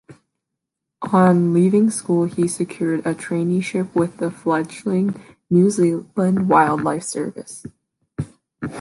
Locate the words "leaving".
1.53-1.91